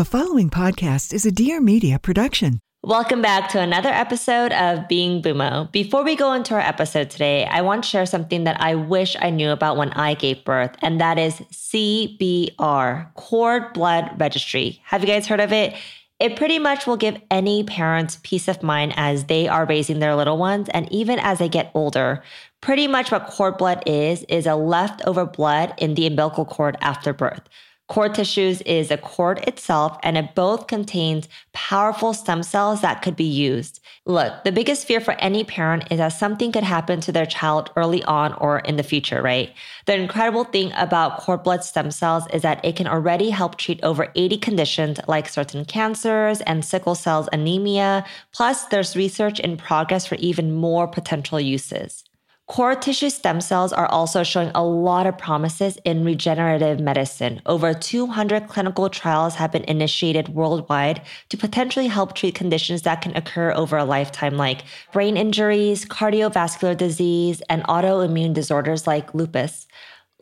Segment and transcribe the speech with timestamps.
[0.00, 2.58] The following podcast is a Dear Media production.
[2.82, 5.70] Welcome back to another episode of Being Bumo.
[5.72, 9.14] Before we go into our episode today, I want to share something that I wish
[9.20, 14.80] I knew about when I gave birth, and that is CBR, Cord Blood Registry.
[14.84, 15.74] Have you guys heard of it?
[16.18, 20.16] It pretty much will give any parents peace of mind as they are raising their
[20.16, 22.22] little ones and even as they get older.
[22.62, 27.12] Pretty much what cord blood is, is a leftover blood in the umbilical cord after
[27.12, 27.42] birth.
[27.90, 33.16] Cord tissues is a cord itself, and it both contains powerful stem cells that could
[33.16, 33.80] be used.
[34.06, 37.72] Look, the biggest fear for any parent is that something could happen to their child
[37.74, 39.52] early on or in the future, right?
[39.86, 43.82] The incredible thing about cord blood stem cells is that it can already help treat
[43.82, 48.06] over 80 conditions like certain cancers and sickle cells anemia.
[48.32, 52.04] Plus, there's research in progress for even more potential uses.
[52.50, 57.40] Cord tissue stem cells are also showing a lot of promises in regenerative medicine.
[57.46, 63.16] Over 200 clinical trials have been initiated worldwide to potentially help treat conditions that can
[63.16, 69.68] occur over a lifetime, like brain injuries, cardiovascular disease, and autoimmune disorders like lupus.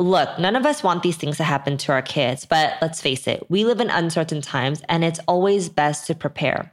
[0.00, 3.26] Look, none of us want these things to happen to our kids, but let's face
[3.26, 6.70] it, we live in uncertain times and it's always best to prepare.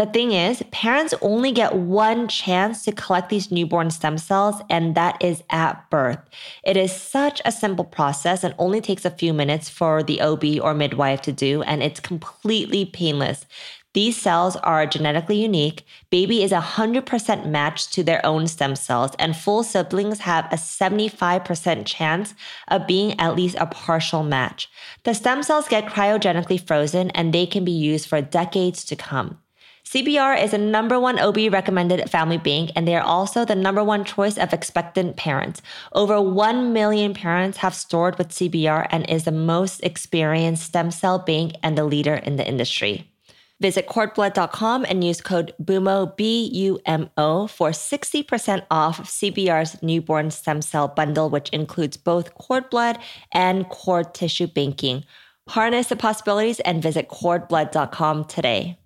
[0.00, 4.94] The thing is, parents only get one chance to collect these newborn stem cells, and
[4.94, 6.20] that is at birth.
[6.64, 10.58] It is such a simple process and only takes a few minutes for the OB
[10.62, 13.44] or midwife to do, and it's completely painless.
[13.92, 15.84] These cells are genetically unique.
[16.08, 21.84] Baby is 100% matched to their own stem cells, and full siblings have a 75%
[21.84, 22.32] chance
[22.68, 24.70] of being at least a partial match.
[25.04, 29.36] The stem cells get cryogenically frozen and they can be used for decades to come.
[29.90, 33.82] CBR is a number one OB recommended family bank, and they are also the number
[33.82, 35.62] one choice of expectant parents.
[35.92, 41.18] Over 1 million parents have stored with CBR and is the most experienced stem cell
[41.18, 43.10] bank and the leader in the industry.
[43.58, 50.30] Visit cordblood.com and use code BUMO, B U M O, for 60% off CBR's newborn
[50.30, 52.96] stem cell bundle, which includes both cord blood
[53.32, 55.02] and cord tissue banking.
[55.48, 58.78] Harness the possibilities and visit cordblood.com today.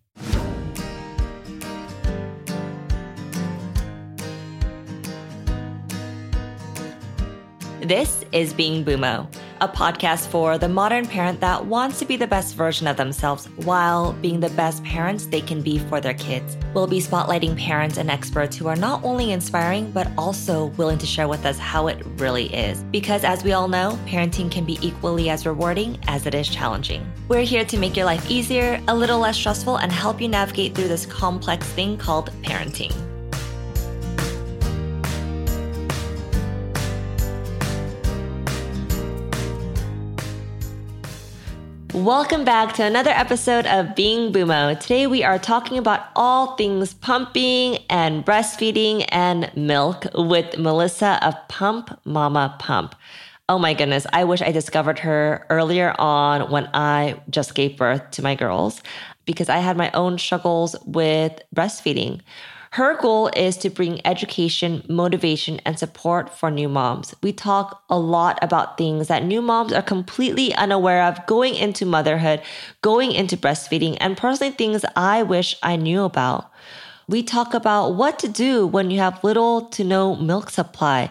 [7.84, 9.31] This is Being Bumo,
[9.61, 13.45] a podcast for the modern parent that wants to be the best version of themselves
[13.56, 16.56] while being the best parents they can be for their kids.
[16.73, 21.05] We'll be spotlighting parents and experts who are not only inspiring, but also willing to
[21.05, 22.83] share with us how it really is.
[22.84, 27.06] Because as we all know, parenting can be equally as rewarding as it is challenging.
[27.28, 30.75] We're here to make your life easier, a little less stressful, and help you navigate
[30.75, 32.94] through this complex thing called parenting.
[41.94, 44.77] Welcome back to another episode of Being Bumo.
[44.81, 51.37] Today we are talking about all things pumping and breastfeeding and milk with Melissa of
[51.47, 52.97] Pump Momma Pump.
[53.49, 58.11] Oh my goodness, I wish I discovered her earlier on when I just gave birth
[58.11, 58.82] to my girls
[59.25, 62.22] because I had my own struggles with breastfeeding.
[62.75, 67.15] Her goal is to bring education, motivation, and support for new moms.
[67.23, 71.87] We talk a lot about things that new moms are completely unaware of going into
[71.87, 72.43] motherhood,
[72.83, 76.51] going into breastfeeding, and personally things I wish I knew about.
[77.07, 81.11] We talk about what to do when you have little to no milk supply.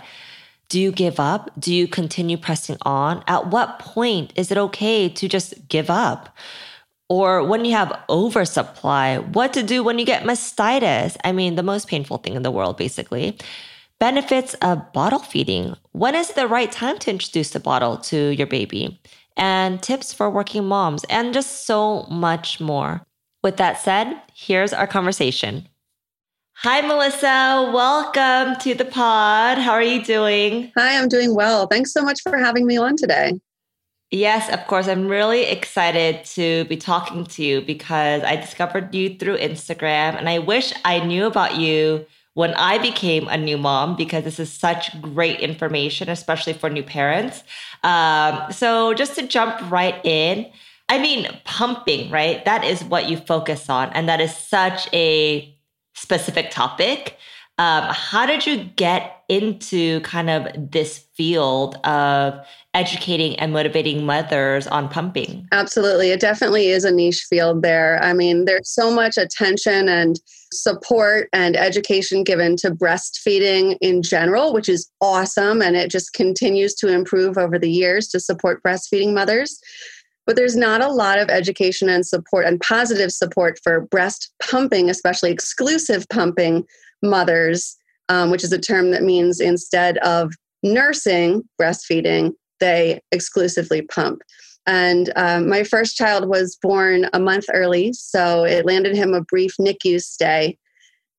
[0.68, 1.50] Do you give up?
[1.58, 3.24] Do you continue pressing on?
[3.26, 6.36] At what point is it okay to just give up?
[7.10, 11.18] Or when you have oversupply, what to do when you get mastitis.
[11.24, 13.38] I mean, the most painful thing in the world, basically.
[14.00, 15.76] Benefits of bottle feeding.
[15.92, 19.00] When is the right time to introduce the bottle to your baby?
[19.38, 23.06] And tips for working moms, and just so much more.
[23.44, 25.68] With that said, here's our conversation.
[26.58, 27.72] Hi, Melissa.
[27.74, 29.58] Welcome to the pod.
[29.58, 30.72] How are you doing?
[30.78, 31.68] Hi, I'm doing well.
[31.68, 33.40] Thanks so much for having me on today.
[34.14, 34.88] Yes, of course.
[34.88, 40.30] I'm really excited to be talking to you because I discovered you through Instagram and
[40.30, 42.06] I wish I knew about you
[42.36, 46.84] when I became a new mom because this is such great information, especially for new
[46.84, 47.44] parents.
[47.82, 50.46] Um, so, just to jump right in,
[50.90, 52.46] I mean, pumping, right?
[52.46, 55.58] That is what you focus on, and that is such a
[55.96, 57.18] specific topic.
[57.60, 64.66] Um, how did you get into kind of this field of educating and motivating mothers
[64.66, 65.48] on pumping?
[65.52, 66.10] Absolutely.
[66.10, 68.02] It definitely is a niche field there.
[68.02, 70.20] I mean, there's so much attention and
[70.52, 75.62] support and education given to breastfeeding in general, which is awesome.
[75.62, 79.60] And it just continues to improve over the years to support breastfeeding mothers.
[80.26, 84.90] but there's not a lot of education and support and positive support for breast pumping,
[84.90, 86.66] especially exclusive pumping
[87.04, 87.76] mothers,
[88.10, 90.34] um, which is a term that means instead of
[90.64, 94.22] nursing breastfeeding, they exclusively pump.
[94.66, 99.22] And um, my first child was born a month early, so it landed him a
[99.22, 100.58] brief NICU stay.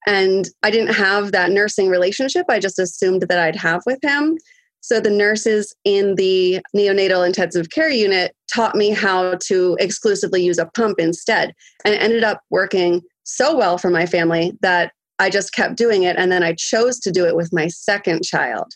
[0.06, 2.46] And I didn't have that nursing relationship.
[2.48, 4.38] I just assumed that I'd have with him.
[4.80, 10.58] So the nurses in the neonatal intensive care unit taught me how to exclusively use
[10.58, 11.54] a pump instead.
[11.84, 14.92] And it ended up working so well for my family that
[15.24, 16.16] I just kept doing it.
[16.16, 18.74] And then I chose to do it with my second child.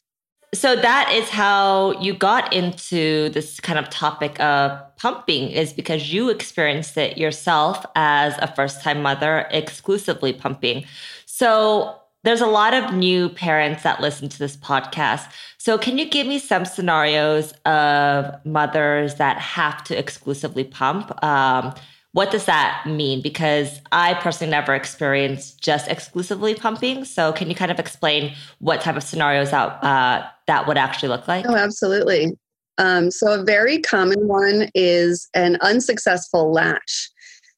[0.54, 6.10] So that is how you got into this kind of topic of pumping is because
[6.10, 10.86] you experienced it yourself as a first time mother exclusively pumping.
[11.26, 15.30] So there's a lot of new parents that listen to this podcast.
[15.58, 21.12] So, can you give me some scenarios of mothers that have to exclusively pump?
[21.22, 21.74] Um,
[22.12, 23.22] what does that mean?
[23.22, 27.04] Because I personally never experienced just exclusively pumping.
[27.04, 31.10] So, can you kind of explain what type of scenarios that uh, that would actually
[31.10, 31.44] look like?
[31.48, 32.32] Oh, absolutely.
[32.78, 37.10] Um, so, a very common one is an unsuccessful latch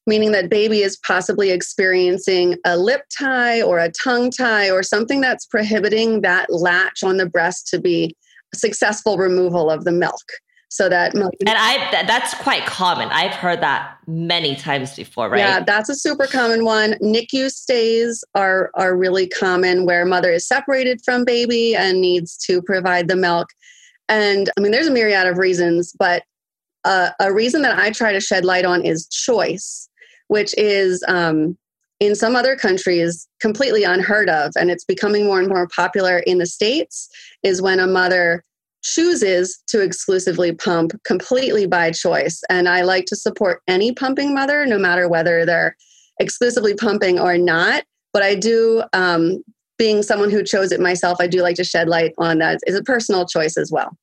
[0.07, 5.21] meaning that baby is possibly experiencing a lip tie or a tongue tie or something
[5.21, 8.15] that's prohibiting that latch on the breast to be
[8.53, 10.25] successful removal of the milk
[10.71, 13.09] so that and i that's quite common.
[13.09, 15.39] I've heard that many times before right?
[15.39, 16.95] Yeah that's a super common one.
[17.01, 22.61] Nicu stays are are really common where mother is separated from baby and needs to
[22.61, 23.49] provide the milk.
[24.09, 26.23] And i mean there's a myriad of reasons but
[26.83, 29.87] uh, a reason that i try to shed light on is choice
[30.29, 31.57] which is um,
[31.99, 34.53] in some other countries completely unheard of.
[34.57, 37.09] And it's becoming more and more popular in the states
[37.43, 38.43] is when a mother
[38.83, 44.65] chooses to exclusively pump completely by choice and i like to support any pumping mother
[44.65, 45.75] no matter whether they're
[46.19, 47.83] exclusively pumping or not
[48.13, 49.43] but i do um,
[49.77, 52.77] being someone who chose it myself i do like to shed light on that it's
[52.77, 53.95] a personal choice as well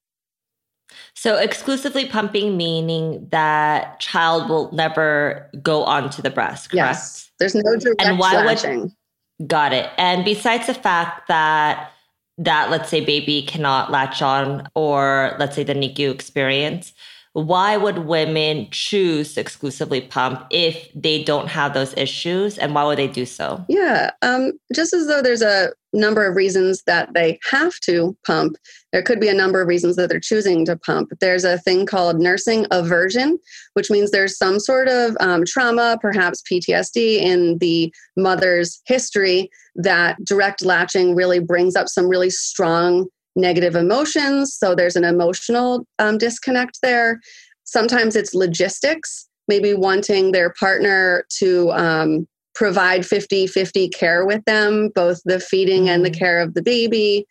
[1.15, 6.77] so exclusively pumping meaning that child will never go onto the breast, correct?
[6.77, 7.31] Yes.
[7.39, 8.93] There's no direct and why latching.
[9.39, 9.91] Would, got it.
[9.99, 11.91] And besides the fact that
[12.39, 16.93] that let's say baby cannot latch on or let's say the NICU experience,
[17.33, 22.85] why would women choose to exclusively pump if they don't have those issues and why
[22.85, 23.65] would they do so?
[23.69, 28.57] Yeah um, just as though there's a number of reasons that they have to pump
[28.93, 31.87] there could be a number of reasons that they're choosing to pump there's a thing
[31.87, 33.39] called nursing aversion
[33.75, 40.17] which means there's some sort of um, trauma perhaps ptsd in the mother's history that
[40.25, 43.07] direct latching really brings up some really strong
[43.39, 44.55] negative emotions.
[44.55, 47.21] So there's an emotional um, disconnect there.
[47.65, 54.91] Sometimes it's logistics, maybe wanting their partner to um, provide 50 50 care with them,
[54.95, 56.19] both the feeding and the mm-hmm.
[56.19, 57.27] care of the baby.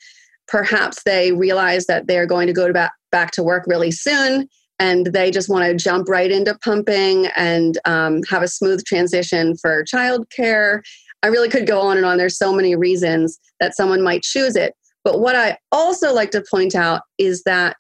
[0.48, 4.48] Perhaps they realize that they're going to go to back, back to work really soon
[4.80, 9.56] and they just want to jump right into pumping and um, have a smooth transition
[9.58, 10.82] for childcare.
[11.24, 12.18] I really could go on and on.
[12.18, 14.76] There's so many reasons that someone might choose it.
[15.04, 17.78] But what I also like to point out is that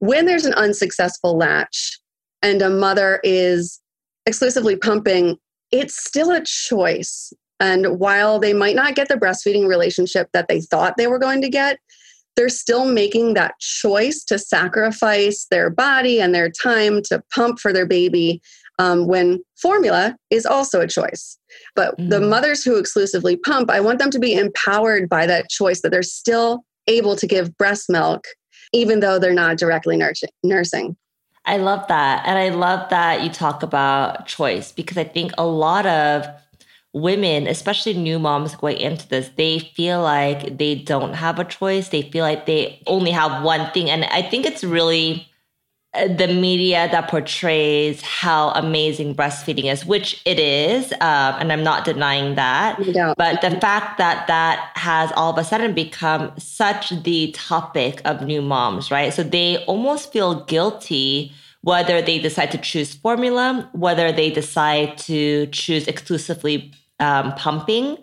[0.00, 1.98] when there's an unsuccessful latch
[2.42, 3.80] and a mother is
[4.26, 5.36] exclusively pumping,
[5.70, 7.32] it's still a choice.
[7.62, 11.40] And while they might not get the breastfeeding relationship that they thought they were going
[11.42, 11.78] to get,
[12.34, 17.72] they're still making that choice to sacrifice their body and their time to pump for
[17.72, 18.42] their baby
[18.80, 21.38] um, when formula is also a choice.
[21.76, 22.10] But mm.
[22.10, 25.90] the mothers who exclusively pump, I want them to be empowered by that choice that
[25.90, 28.24] they're still able to give breast milk,
[28.72, 30.02] even though they're not directly
[30.42, 30.96] nursing.
[31.44, 32.24] I love that.
[32.26, 36.26] And I love that you talk about choice because I think a lot of
[36.94, 41.88] women, especially new moms going into this, they feel like they don't have a choice.
[41.88, 43.88] They feel like they only have one thing.
[43.88, 45.26] And I think it's really
[45.94, 51.62] uh, the media that portrays how amazing breastfeeding is, which it is, um, and I'm
[51.62, 52.78] not denying that.
[53.16, 58.22] But the fact that that has all of a sudden become such the topic of
[58.22, 59.12] new moms, right?
[59.12, 61.32] So they almost feel guilty
[61.62, 66.72] whether they decide to choose formula, whether they decide to choose exclusively
[67.02, 67.98] um, pumping.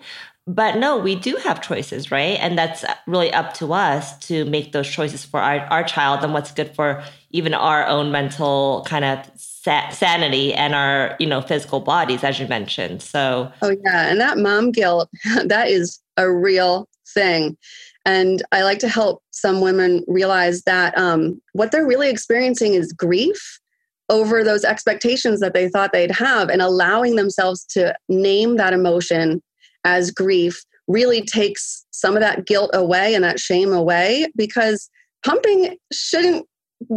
[0.45, 2.37] But no, we do have choices, right?
[2.39, 6.33] And that's really up to us to make those choices for our, our child and
[6.33, 11.41] what's good for even our own mental kind of sa- sanity and our you know
[11.41, 15.09] physical bodies as you mentioned so oh yeah and that mom guilt
[15.45, 17.57] that is a real thing
[18.05, 22.93] and i like to help some women realize that um, what they're really experiencing is
[22.93, 23.59] grief
[24.09, 29.41] over those expectations that they thought they'd have and allowing themselves to name that emotion
[29.83, 34.89] as grief really takes some of that guilt away and that shame away because
[35.23, 36.45] pumping shouldn't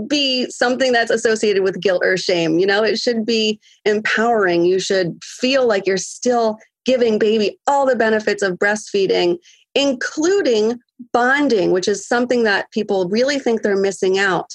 [0.09, 2.59] be something that's associated with guilt or shame.
[2.59, 4.65] You know, it should be empowering.
[4.65, 9.39] You should feel like you're still giving baby all the benefits of breastfeeding,
[9.75, 10.79] including
[11.13, 14.51] bonding, which is something that people really think they're missing out.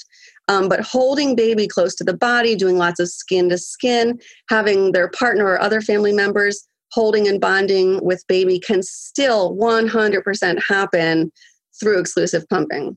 [0.48, 4.92] Um, but holding baby close to the body, doing lots of skin to skin, having
[4.92, 11.30] their partner or other family members holding and bonding with baby can still 100% happen
[11.78, 12.96] through exclusive pumping.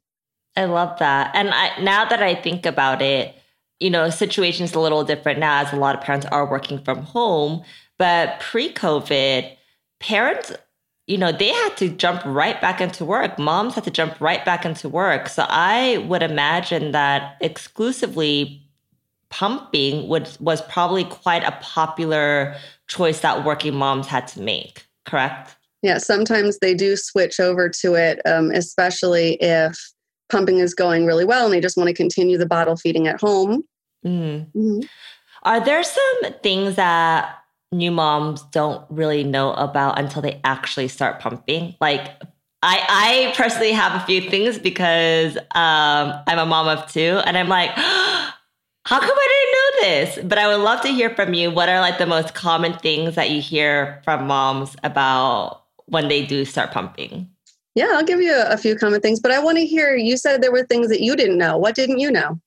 [0.55, 1.31] I love that.
[1.34, 3.36] And I, now that I think about it,
[3.79, 7.03] you know, situation's a little different now as a lot of parents are working from
[7.03, 7.63] home.
[7.98, 9.55] But pre COVID,
[10.00, 10.53] parents,
[11.11, 13.37] you know, they had to jump right back into work.
[13.37, 15.27] Moms had to jump right back into work.
[15.27, 18.65] So I would imagine that exclusively
[19.29, 22.55] pumping would, was probably quite a popular
[22.87, 25.57] choice that working moms had to make, correct?
[25.81, 29.77] Yeah, sometimes they do switch over to it, um, especially if
[30.29, 33.19] pumping is going really well and they just want to continue the bottle feeding at
[33.19, 33.63] home.
[34.05, 34.57] Mm-hmm.
[34.57, 34.85] Mm-hmm.
[35.43, 37.40] Are there some things that
[37.71, 41.75] new moms don't really know about until they actually start pumping?
[41.79, 42.21] Like,
[42.63, 47.37] I, I personally have a few things because um, I'm a mom of two, and
[47.37, 47.71] I'm like,
[48.85, 50.29] how come I didn't know this?
[50.29, 51.49] But I would love to hear from you.
[51.51, 56.25] What are like the most common things that you hear from moms about when they
[56.25, 57.29] do start pumping?
[57.73, 60.17] Yeah, I'll give you a, a few common things, but I want to hear you
[60.17, 61.57] said there were things that you didn't know.
[61.57, 62.39] What didn't you know?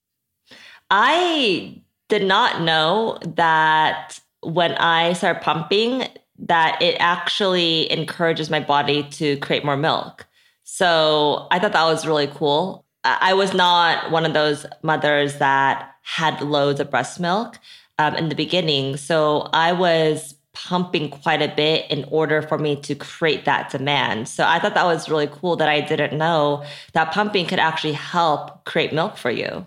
[0.90, 6.06] I did not know that when I start pumping,
[6.38, 10.26] that it actually encourages my body to create more milk.
[10.64, 12.84] So I thought that was really cool.
[13.04, 17.58] I was not one of those mothers that had loads of breast milk
[17.98, 18.96] um, in the beginning.
[18.96, 24.28] So I was pumping quite a bit in order for me to create that demand.
[24.28, 27.92] So I thought that was really cool that I didn't know that pumping could actually
[27.92, 29.66] help create milk for you.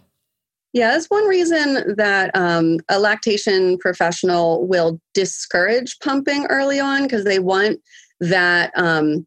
[0.78, 7.24] Yeah, that's one reason that um, a lactation professional will discourage pumping early on because
[7.24, 7.80] they want
[8.20, 9.26] that um,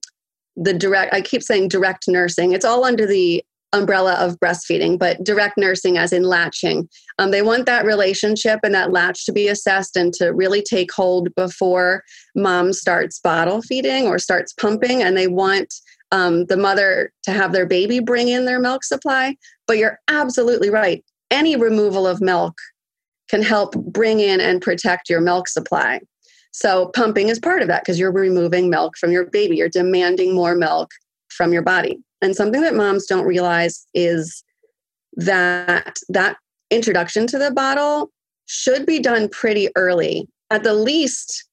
[0.55, 1.13] the direct.
[1.13, 2.53] I keep saying direct nursing.
[2.53, 3.43] It's all under the
[3.73, 6.89] umbrella of breastfeeding, but direct nursing as in latching.
[7.19, 10.93] Um, they want that relationship and that latch to be assessed and to really take
[10.93, 12.05] hold before
[12.37, 15.03] mom starts bottle feeding or starts pumping.
[15.03, 15.75] And they want
[16.13, 19.35] um, the mother to have their baby bring in their milk supply.
[19.67, 21.05] But you're absolutely right.
[21.31, 22.57] Any removal of milk
[23.29, 26.01] can help bring in and protect your milk supply.
[26.53, 29.57] So, pumping is part of that because you're removing milk from your baby.
[29.57, 30.91] You're demanding more milk
[31.29, 31.99] from your body.
[32.23, 34.43] And something that moms don't realize is
[35.15, 36.37] that that
[36.71, 38.11] introduction to the bottle
[38.47, 41.45] should be done pretty early, at the least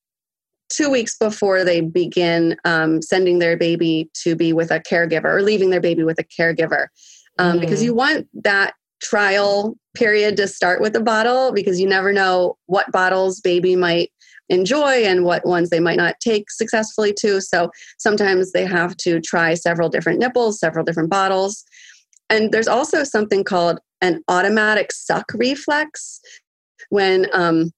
[0.69, 5.41] two weeks before they begin um, sending their baby to be with a caregiver or
[5.41, 6.87] leaving their baby with a caregiver.
[7.39, 7.61] Um, mm.
[7.61, 12.57] Because you want that trial period to start with a bottle because you never know
[12.65, 14.11] what bottles baby might
[14.49, 17.41] enjoy and what ones they might not take successfully to.
[17.41, 21.63] So sometimes they have to try several different nipples, several different bottles.
[22.29, 26.21] And there's also something called an automatic suck reflex
[26.89, 27.71] when um,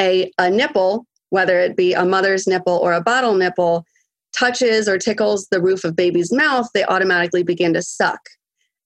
[0.00, 3.84] a, a nipple, whether it be a mother's nipple or a bottle nipple,
[4.36, 8.20] touches or tickles the roof of baby's mouth, they automatically begin to suck.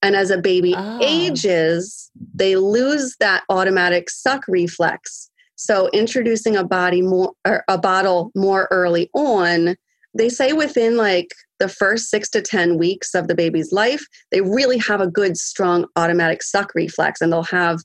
[0.03, 0.99] And as a baby oh.
[1.01, 5.31] ages, they lose that automatic suck reflex.
[5.57, 9.77] So introducing a body more or a bottle more early on,
[10.15, 11.29] they say within like
[11.61, 15.37] the first six to 10 weeks of the baby's life, they really have a good,
[15.37, 17.81] strong automatic suck reflex and they'll have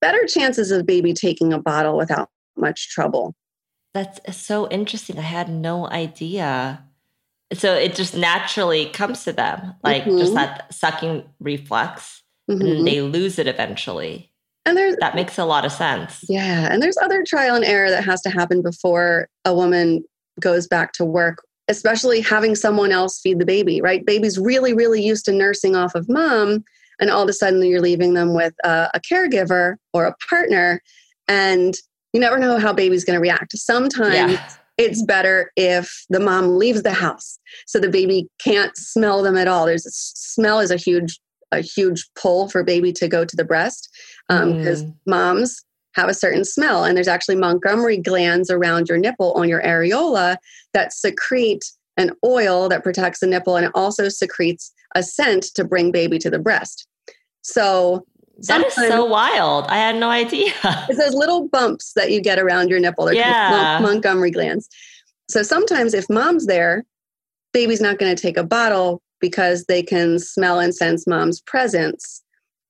[0.00, 3.34] better chances of baby taking a bottle without much trouble.
[3.94, 5.18] That's uh, so interesting.
[5.18, 6.84] I had no idea.
[7.52, 10.18] So it just naturally comes to them, like mm-hmm.
[10.18, 12.60] just that sucking reflex, mm-hmm.
[12.60, 14.30] and they lose it eventually.
[14.66, 16.24] And there's that makes a lot of sense.
[16.28, 16.68] Yeah.
[16.70, 20.04] And there's other trial and error that has to happen before a woman
[20.40, 24.04] goes back to work, especially having someone else feed the baby, right?
[24.04, 26.64] Baby's really, really used to nursing off of mom.
[27.00, 30.82] And all of a sudden you're leaving them with a, a caregiver or a partner.
[31.28, 31.74] And
[32.12, 33.56] you never know how baby's going to react.
[33.56, 34.48] Sometimes yeah.
[34.78, 39.48] It's better if the mom leaves the house so the baby can't smell them at
[39.48, 39.66] all.
[39.66, 41.18] There's a, smell is a huge
[41.50, 43.88] a huge pull for baby to go to the breast
[44.28, 44.94] because um, mm.
[45.06, 49.62] moms have a certain smell and there's actually montgomery glands around your nipple on your
[49.62, 50.36] areola
[50.74, 51.64] that secrete
[51.96, 56.18] an oil that protects the nipple and it also secretes a scent to bring baby
[56.18, 56.86] to the breast
[57.40, 58.04] so
[58.46, 59.66] That is so wild.
[59.66, 60.52] I had no idea.
[60.88, 63.06] It's those little bumps that you get around your nipple.
[63.06, 63.80] They're yeah.
[63.82, 64.68] Montgomery glands.
[65.28, 66.84] So sometimes if mom's there,
[67.52, 72.22] baby's not going to take a bottle because they can smell and sense mom's presence.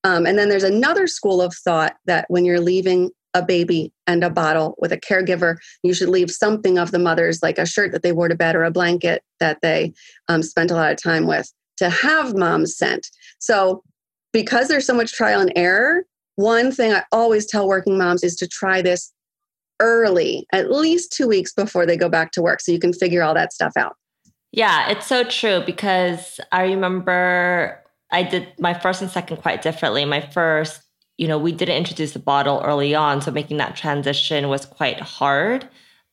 [0.04, 4.24] Um, and then there's another school of thought that when you're leaving a baby and
[4.24, 7.92] a bottle with a caregiver, you should leave something of the mother's, like a shirt
[7.92, 9.92] that they wore to bed or a blanket that they
[10.28, 13.08] um, spent a lot of time with, to have mom's scent.
[13.38, 13.82] So
[14.32, 16.04] because there's so much trial and error,
[16.36, 19.12] one thing I always tell working moms is to try this
[19.80, 23.22] early, at least two weeks before they go back to work, so you can figure
[23.22, 23.96] all that stuff out.
[24.52, 30.04] Yeah, it's so true because I remember I did my first and second quite differently.
[30.04, 30.80] My first,
[31.18, 35.00] you know, we didn't introduce the bottle early on, so making that transition was quite
[35.00, 35.68] hard.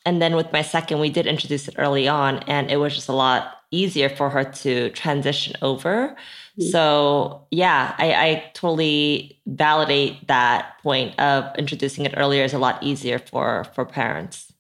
[0.06, 3.10] And then with my second, we did introduce it early on, and it was just
[3.10, 6.16] a lot easier for her to transition over.
[6.60, 6.70] Mm-hmm.
[6.70, 12.82] So, yeah, I, I totally validate that point of introducing it earlier is a lot
[12.82, 14.54] easier for for parents.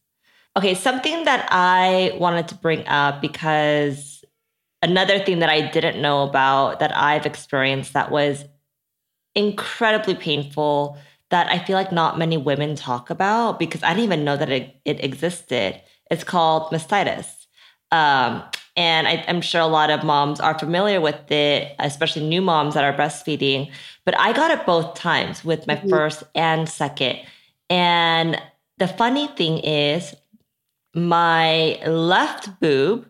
[0.57, 4.23] Okay, something that I wanted to bring up because
[4.81, 8.45] another thing that I didn't know about that I've experienced that was
[9.33, 10.97] incredibly painful
[11.29, 14.49] that I feel like not many women talk about because I didn't even know that
[14.49, 15.81] it, it existed.
[16.11, 17.27] It's called mastitis.
[17.91, 18.43] Um,
[18.75, 22.73] and I, am sure a lot of moms are familiar with it, especially new moms
[22.73, 23.71] that are breastfeeding.
[24.03, 25.89] But I got it both times with my mm-hmm.
[25.89, 27.19] first and second.
[27.69, 28.41] And
[28.77, 30.13] the funny thing is,
[30.93, 33.05] my left boob,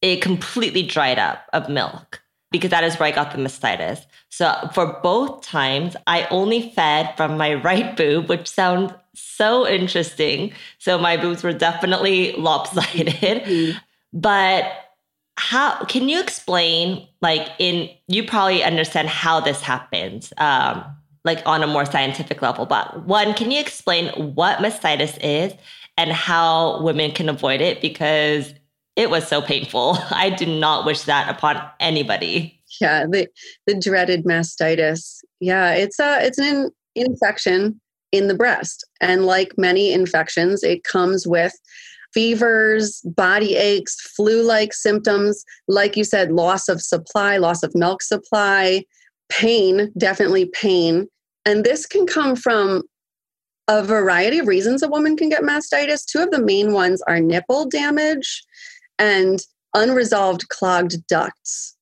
[0.00, 4.04] it completely dried up of milk because that is where I got the mastitis.
[4.28, 10.52] So for both times, I only fed from my right boob, which sounds so interesting.
[10.78, 13.08] So my boobs were definitely lopsided.
[13.08, 13.78] Mm-hmm.
[14.12, 14.72] But
[15.36, 20.84] how can you explain, like, in you probably understand how this happens, um,
[21.24, 22.66] like on a more scientific level.
[22.66, 25.54] But one, can you explain what mastitis is
[25.96, 28.52] and how women can avoid it because
[28.96, 29.98] it was so painful.
[30.10, 32.60] I do not wish that upon anybody.
[32.80, 33.28] Yeah, the
[33.66, 35.20] the dreaded mastitis.
[35.40, 37.80] Yeah, it's a it's an infection
[38.12, 41.54] in the breast, and like many infections, it comes with
[42.14, 45.44] fevers, body aches, flu-like symptoms.
[45.68, 48.84] Like you said, loss of supply, loss of milk supply,
[49.28, 51.08] pain, definitely pain,
[51.44, 52.82] and this can come from
[53.68, 56.04] a variety of reasons a woman can get mastitis.
[56.04, 58.44] Two of the main ones are nipple damage
[58.98, 59.40] and
[59.74, 61.76] unresolved clogged ducts.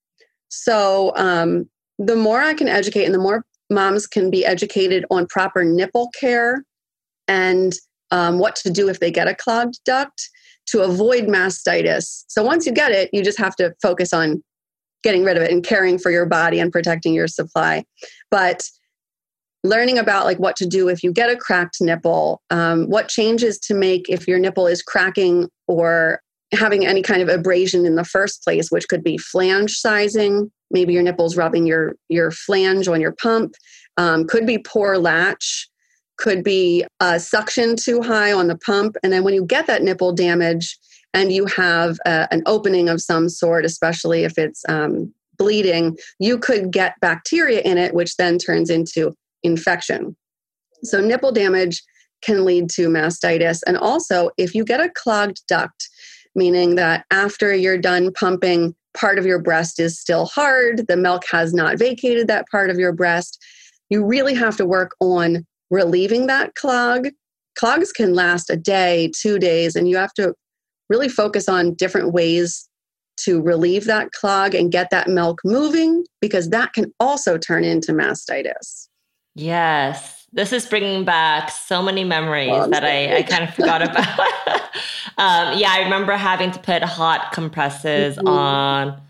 [0.48, 5.26] So, um, the more I can educate and the more moms can be educated on
[5.26, 6.64] proper nipple care
[7.28, 7.72] and
[8.10, 10.28] um, what to do if they get a clogged duct
[10.66, 12.24] to avoid mastitis.
[12.28, 14.42] So, once you get it, you just have to focus on
[15.02, 17.84] getting rid of it and caring for your body and protecting your supply.
[18.30, 18.68] But
[19.62, 23.58] learning about like what to do if you get a cracked nipple um, what changes
[23.58, 26.20] to make if your nipple is cracking or
[26.52, 30.92] having any kind of abrasion in the first place which could be flange sizing maybe
[30.92, 33.52] your nipple's rubbing your your flange on your pump
[33.98, 35.68] um, could be poor latch
[36.20, 39.82] could be uh, suction too high on the pump and then when you get that
[39.82, 40.78] nipple damage
[41.12, 46.38] and you have uh, an opening of some sort especially if it's um, bleeding you
[46.38, 50.16] could get bacteria in it which then turns into infection.
[50.84, 51.82] So, nipple damage
[52.22, 53.60] can lead to mastitis.
[53.66, 55.88] And also, if you get a clogged duct,
[56.34, 61.22] meaning that after you're done pumping, part of your breast is still hard, the milk
[61.30, 63.42] has not vacated that part of your breast,
[63.88, 67.08] you really have to work on relieving that clog.
[67.58, 70.34] Clogs can last a day, two days, and you have to
[70.88, 72.68] really focus on different ways
[73.24, 77.92] to relieve that clog and get that milk moving because that can also turn into
[77.92, 78.88] mastitis.
[79.34, 80.26] Yes.
[80.32, 84.20] This is bringing back so many memories oh, that I, I, kind of forgot about.
[85.18, 88.28] um, yeah, I remember having to put hot compresses mm-hmm.
[88.28, 89.00] on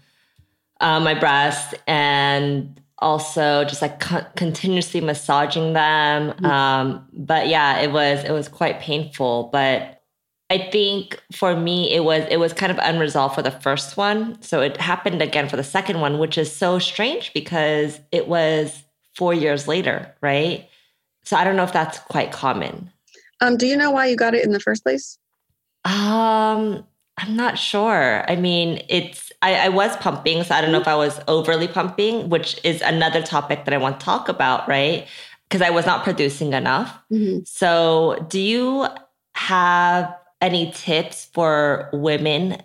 [0.80, 6.32] uh, my breast and also just like co- continuously massaging them.
[6.32, 6.46] Mm-hmm.
[6.46, 9.48] Um, but yeah, it was it was quite painful.
[9.52, 10.02] But
[10.50, 14.40] I think for me it was it was kind of unresolved for the first one.
[14.42, 18.84] So it happened again for the second one, which is so strange because it was
[19.14, 20.68] four years later, right?
[21.24, 22.90] So I don't know if that's quite common.
[23.40, 25.18] Um, do you know why you got it in the first place?
[25.84, 26.84] Um,
[27.16, 28.24] I'm not sure.
[28.28, 31.68] I mean, it's I, I was pumping, so I don't know if I was overly
[31.68, 35.06] pumping, which is another topic that I want to talk about, right?
[35.48, 36.96] Because I was not producing enough.
[37.10, 37.40] Mm-hmm.
[37.44, 38.86] So, do you
[39.34, 42.62] have any tips for women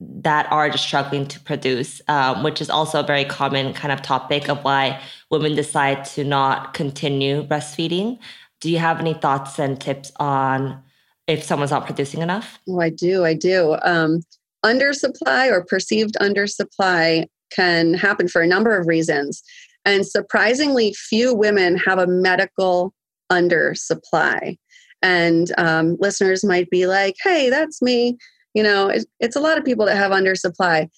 [0.00, 4.02] that are just struggling to produce, um, which is also a very common kind of
[4.02, 8.18] topic of why women decide to not continue breastfeeding.
[8.60, 10.82] Do you have any thoughts and tips on
[11.26, 12.58] if someone's not producing enough?
[12.68, 13.24] Oh, I do.
[13.24, 13.76] I do.
[13.82, 14.22] Um,
[14.64, 19.42] undersupply or perceived undersupply can happen for a number of reasons.
[19.84, 22.94] And surprisingly, few women have a medical
[23.30, 24.56] undersupply.
[25.02, 28.16] And um, listeners might be like, hey, that's me.
[28.54, 30.88] You know, it, it's a lot of people that have undersupply.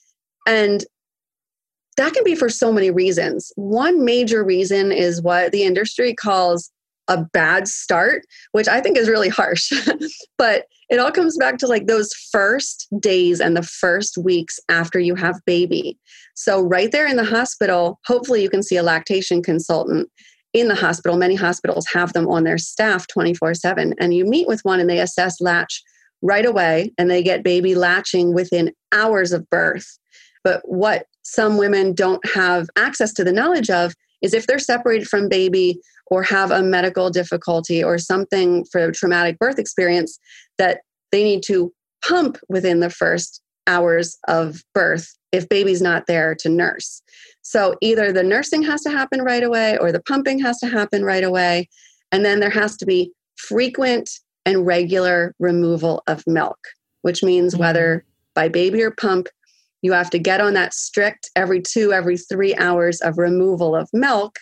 [0.46, 0.84] And
[1.96, 3.52] that can be for so many reasons.
[3.56, 6.70] One major reason is what the industry calls
[7.08, 9.72] a bad start, which I think is really harsh.
[10.38, 14.98] but it all comes back to like those first days and the first weeks after
[14.98, 15.98] you have baby.
[16.34, 20.10] So, right there in the hospital, hopefully you can see a lactation consultant
[20.52, 21.18] in the hospital.
[21.18, 23.94] Many hospitals have them on their staff 24 7.
[23.98, 25.82] And you meet with one and they assess latch
[26.22, 29.98] right away and they get baby latching within hours of birth.
[30.42, 35.08] But what some women don't have access to the knowledge of is if they're separated
[35.08, 40.18] from baby or have a medical difficulty or something for a traumatic birth experience
[40.58, 40.80] that
[41.12, 41.72] they need to
[42.06, 47.02] pump within the first hours of birth if baby's not there to nurse.
[47.42, 51.04] So either the nursing has to happen right away or the pumping has to happen
[51.04, 51.68] right away.
[52.12, 54.10] And then there has to be frequent
[54.46, 56.58] and regular removal of milk,
[57.02, 57.62] which means mm-hmm.
[57.62, 59.28] whether by baby or pump,
[59.82, 63.88] you have to get on that strict every two, every three hours of removal of
[63.92, 64.38] milk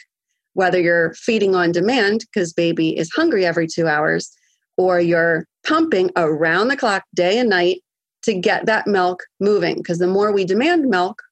[0.54, 4.30] whether you're feeding on demand because baby is hungry every two hours,
[4.76, 7.80] or you're pumping around the clock, day and night,
[8.22, 9.76] to get that milk moving.
[9.76, 11.22] Because the more we demand milk,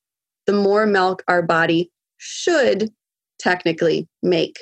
[0.46, 2.90] the more milk our body should
[3.38, 4.58] technically make.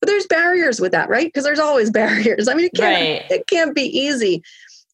[0.00, 1.26] But there's barriers with that, right?
[1.26, 2.48] Because there's always barriers.
[2.48, 3.30] I mean, it can't, right.
[3.30, 4.42] it can't be easy.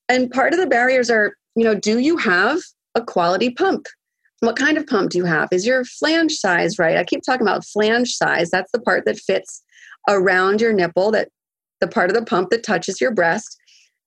[0.08, 2.58] And part of the barriers are, you know, do you have
[2.94, 3.86] a quality pump?
[4.40, 5.48] What kind of pump do you have?
[5.52, 6.96] Is your flange size right?
[6.96, 8.50] I keep talking about flange size.
[8.50, 9.62] That's the part that fits
[10.08, 11.28] around your nipple, that
[11.80, 13.56] the part of the pump that touches your breast.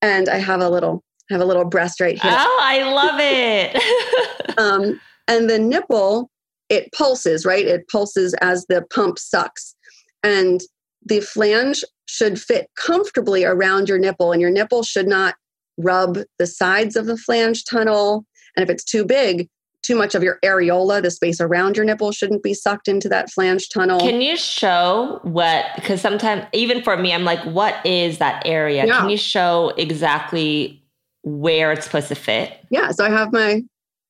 [0.02, 2.36] And I have a little I have a little breast right here.
[2.36, 4.58] Oh, I love it.
[4.58, 6.30] um, and the nipple,
[6.70, 7.66] it pulses, right?
[7.66, 9.76] It pulses as the pump sucks.
[10.24, 10.62] And
[11.06, 15.36] the flange should fit comfortably around your nipple, and your nipple should not
[15.78, 18.26] rub the sides of the flange tunnel.
[18.56, 19.50] And if it's too big,
[19.84, 23.30] too much of your areola, the space around your nipple, shouldn't be sucked into that
[23.30, 24.00] flange tunnel.
[24.00, 25.66] Can you show what?
[25.76, 28.86] Because sometimes, even for me, I'm like, what is that area?
[28.86, 29.00] Yeah.
[29.00, 30.82] Can you show exactly
[31.24, 32.66] where it's supposed to fit?
[32.72, 32.92] Yeah.
[32.92, 33.62] So I have my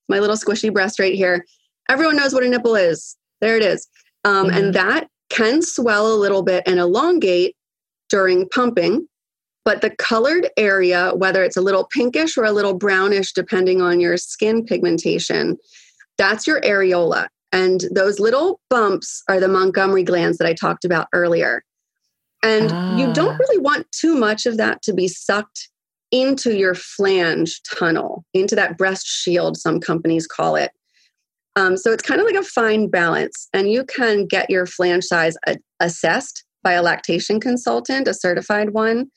[0.10, 1.46] my little squishy breast right here.
[1.90, 3.18] Everyone knows what a nipple is.
[3.42, 3.88] There it is.
[4.24, 4.58] Um, mm-hmm.
[4.58, 7.56] And that can swell a little bit and elongate
[8.10, 9.08] during pumping
[9.66, 14.00] but the colored area, whether it's a little pinkish or a little brownish, depending on
[14.00, 15.58] your skin pigmentation,
[16.18, 17.28] that's your areola.
[17.52, 21.64] And those little bumps are the Montgomery glands that I talked about earlier.
[22.42, 22.98] And ah.
[22.98, 25.70] you don't really want too much of that to be sucked
[26.12, 30.72] into your flange tunnel, into that breast shield, some companies call it.
[31.56, 33.48] Um, so it's kind of like a fine balance.
[33.54, 38.72] And you can get your flange size a- assessed by a lactation consultant, a certified
[38.72, 39.08] one.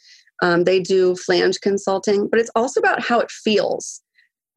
[0.43, 4.03] Um, they do flange consulting, but it's also about how it feels.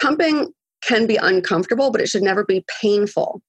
[0.01, 3.41] Pumping can be uncomfortable, but it should never be painful.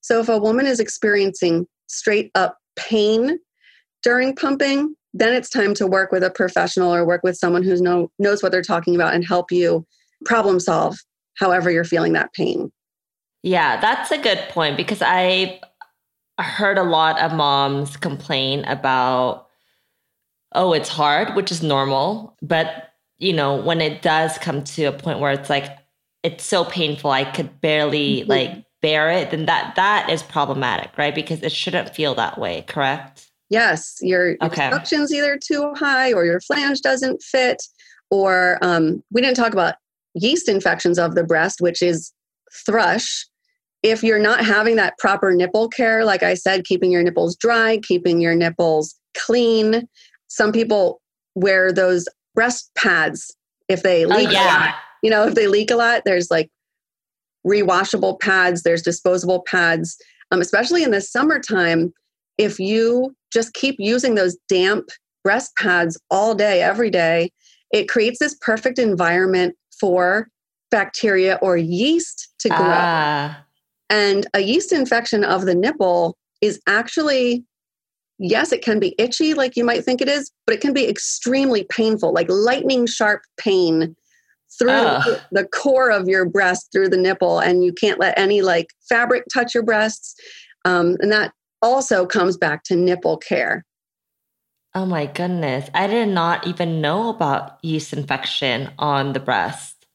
[0.00, 3.38] So if a woman is experiencing straight up pain
[4.02, 7.80] during pumping, then it's time to work with a professional or work with someone who
[7.80, 9.86] know, knows what they're talking about and help you
[10.24, 10.96] problem solve
[11.38, 12.72] however you're feeling that pain.
[13.42, 15.60] Yeah, that's a good point because I
[16.38, 19.41] heard a lot of moms complain about
[20.54, 22.36] oh, it's hard, which is normal.
[22.42, 25.78] But, you know, when it does come to a point where it's like,
[26.22, 28.30] it's so painful, I could barely mm-hmm.
[28.30, 31.14] like bear it, then that that is problematic, right?
[31.14, 33.30] Because it shouldn't feel that way, correct?
[33.48, 37.62] Yes, your, your suction's either too high or your flange doesn't fit,
[38.10, 39.74] or um, we didn't talk about
[40.14, 42.12] yeast infections of the breast, which is
[42.66, 43.26] thrush.
[43.82, 47.78] If you're not having that proper nipple care, like I said, keeping your nipples dry,
[47.82, 49.88] keeping your nipples clean,
[50.32, 51.02] some people
[51.34, 53.36] wear those breast pads
[53.68, 54.44] if they oh, leak oh, yeah.
[54.44, 54.74] a lot.
[55.02, 56.48] You know, if they leak a lot, there's like
[57.46, 59.98] rewashable pads, there's disposable pads.
[60.30, 61.92] Um, especially in the summertime,
[62.38, 64.88] if you just keep using those damp
[65.22, 67.30] breast pads all day, every day,
[67.70, 70.28] it creates this perfect environment for
[70.70, 72.58] bacteria or yeast to grow.
[72.60, 73.44] Ah.
[73.90, 77.44] And a yeast infection of the nipple is actually
[78.18, 80.88] yes, it can be itchy like you might think it is, but it can be
[80.88, 83.96] extremely painful, like lightning sharp pain
[84.58, 85.18] through uh.
[85.30, 89.24] the core of your breast through the nipple and you can't let any like fabric
[89.32, 90.14] touch your breasts
[90.64, 93.64] um, and that also comes back to nipple care.
[94.74, 95.68] Oh my goodness.
[95.74, 99.86] I did not even know about yeast infection on the breast.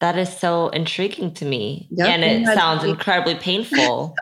[0.00, 4.14] That is so intriguing to me yep, and it sounds incredibly painful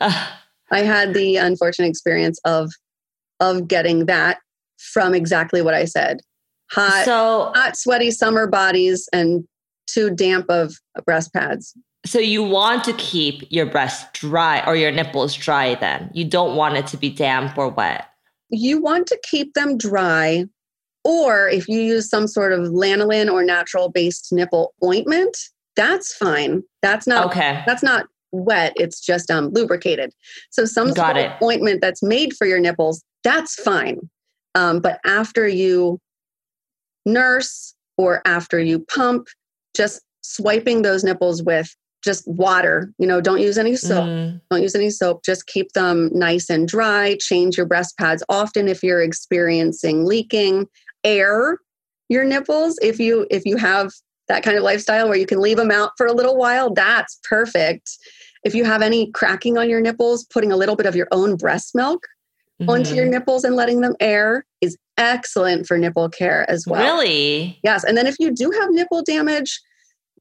[0.70, 2.70] i had the unfortunate experience of
[3.40, 4.38] of getting that
[4.76, 6.18] from exactly what i said
[6.70, 9.46] hot, so, hot, sweaty summer bodies and
[9.86, 10.74] too damp of
[11.04, 11.76] breast pads.
[12.06, 16.10] So you want to keep your breasts dry or your nipples dry then.
[16.12, 18.06] You don't want it to be damp or wet.
[18.50, 20.44] You want to keep them dry
[21.02, 25.36] or if you use some sort of lanolin or natural based nipple ointment,
[25.76, 26.62] that's fine.
[26.82, 27.62] That's not okay.
[27.66, 28.72] That's not wet.
[28.76, 30.10] It's just um, lubricated.
[30.50, 31.30] So some Got sort it.
[31.32, 33.98] of ointment that's made for your nipples, that's fine.
[34.54, 35.98] Um, but after you
[37.06, 39.28] nurse or after you pump,
[39.76, 42.92] just swiping those nipples with just water.
[42.98, 44.04] You know, don't use any soap.
[44.04, 44.40] Mm.
[44.50, 45.24] Don't use any soap.
[45.24, 47.16] Just keep them nice and dry.
[47.20, 50.66] Change your breast pads often if you're experiencing leaking.
[51.02, 51.58] Air
[52.08, 53.92] your nipples if you if you have
[54.28, 56.72] that kind of lifestyle where you can leave them out for a little while.
[56.72, 57.90] That's perfect.
[58.44, 61.36] If you have any cracking on your nipples, putting a little bit of your own
[61.36, 62.06] breast milk
[62.60, 62.70] mm-hmm.
[62.70, 66.82] onto your nipples and letting them air is excellent for nipple care as well.
[66.82, 67.58] Really?
[67.62, 67.84] Yes.
[67.84, 69.60] And then if you do have nipple damage,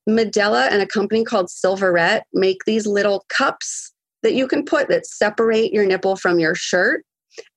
[0.09, 5.05] Medela and a company called Silverette make these little cups that you can put that
[5.05, 7.05] separate your nipple from your shirt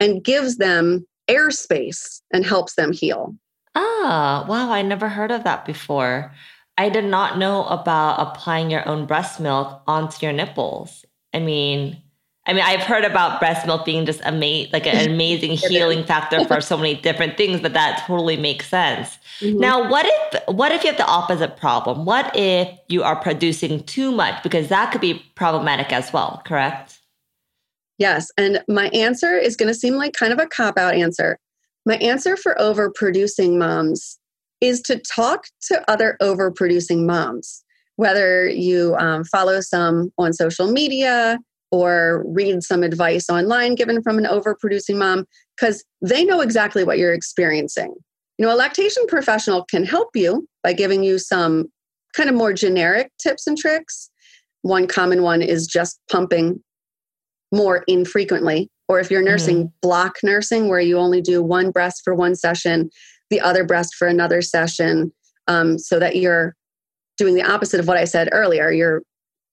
[0.00, 3.34] and gives them airspace and helps them heal.
[3.74, 6.32] Ah, wow, I never heard of that before.
[6.78, 11.04] I did not know about applying your own breast milk onto your nipples.
[11.32, 12.02] I mean,
[12.48, 16.44] I mean, I've heard about breast milk being just amazing, like an amazing healing factor
[16.44, 19.18] for so many different things, but that totally makes sense.
[19.40, 19.58] Mm-hmm.
[19.58, 22.04] Now, what if what if you have the opposite problem?
[22.04, 24.42] What if you are producing too much?
[24.42, 27.00] Because that could be problematic as well, correct?
[27.98, 31.38] Yes, and my answer is going to seem like kind of a cop out answer.
[31.84, 34.18] My answer for overproducing moms
[34.60, 37.62] is to talk to other overproducing moms,
[37.96, 41.38] whether you um, follow some on social media
[41.70, 45.24] or read some advice online given from an overproducing mom
[45.56, 47.94] because they know exactly what you're experiencing.
[48.38, 51.66] You know, a lactation professional can help you by giving you some
[52.14, 54.10] kind of more generic tips and tricks.
[54.62, 56.62] One common one is just pumping
[57.52, 58.70] more infrequently.
[58.88, 59.72] Or if you're nursing mm.
[59.82, 62.90] block nursing, where you only do one breast for one session,
[63.30, 65.12] the other breast for another session,
[65.48, 66.54] um, so that you're
[67.18, 68.70] doing the opposite of what I said earlier.
[68.70, 69.02] You're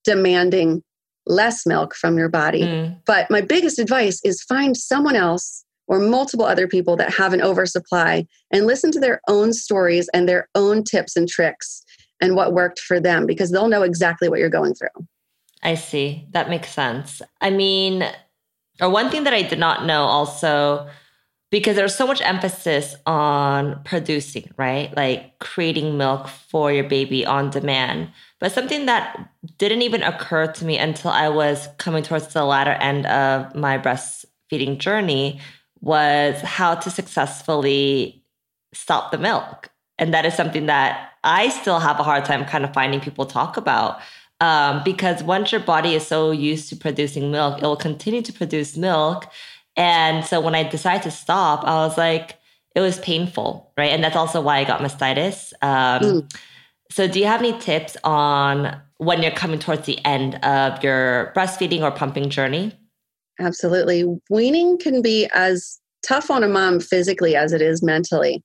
[0.04, 0.84] demanding
[1.26, 2.64] less milk from your body.
[2.64, 3.00] Mm.
[3.06, 7.42] But my biggest advice is find someone else or multiple other people that have an
[7.42, 11.84] oversupply and listen to their own stories and their own tips and tricks
[12.22, 15.08] and what worked for them because they'll know exactly what you're going through.
[15.62, 16.28] I see.
[16.32, 17.22] That makes sense.
[17.42, 18.06] I mean,
[18.82, 20.88] or one thing that I did not know also
[21.54, 24.92] because there's so much emphasis on producing, right?
[24.98, 28.10] Like creating milk for your baby on demand.
[28.40, 32.72] But something that didn't even occur to me until I was coming towards the latter
[32.72, 35.42] end of my breastfeeding journey
[35.80, 38.26] was how to successfully
[38.74, 39.70] stop the milk.
[40.00, 43.28] And that is something that I still have a hard time kind of finding people
[43.28, 44.00] talk about.
[44.42, 48.34] Um, because once your body is so used to producing milk, it will continue to
[48.34, 49.28] produce milk.
[49.76, 52.38] And so when I decided to stop, I was like,
[52.76, 53.92] it was painful, right?
[53.92, 55.54] And that's also why I got mastitis.
[55.62, 56.36] Um, mm.
[56.92, 61.34] So, do you have any tips on when you're coming towards the end of your
[61.36, 62.78] breastfeeding or pumping journey?
[63.40, 64.06] Absolutely.
[64.30, 68.44] Weaning can be as tough on a mom physically as it is mentally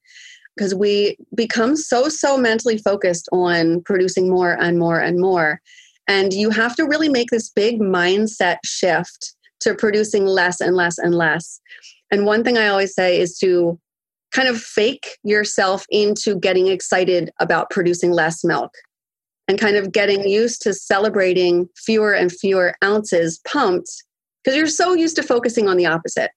[0.56, 5.60] because we become so, so mentally focused on producing more and more and more.
[6.08, 10.98] And you have to really make this big mindset shift to producing less and less
[10.98, 11.60] and less.
[12.10, 13.78] And one thing I always say is to
[14.32, 18.72] kind of fake yourself into getting excited about producing less milk
[19.48, 23.90] and kind of getting used to celebrating fewer and fewer ounces pumped
[24.44, 26.30] because you're so used to focusing on the opposite.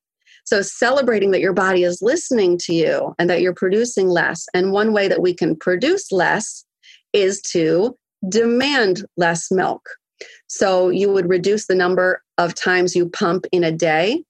[0.46, 4.48] So, celebrating that your body is listening to you and that you're producing less.
[4.54, 6.66] And one way that we can produce less
[7.14, 7.96] is to
[8.28, 9.88] demand less milk.
[10.48, 14.24] So, you would reduce the number of times you pump in a day.